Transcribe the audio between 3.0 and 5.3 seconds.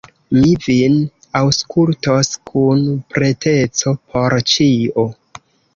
preteco por ĉio.